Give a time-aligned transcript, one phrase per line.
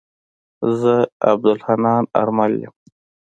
[0.79, 0.93] زه
[1.29, 2.73] عبدالحنان آرمل يم.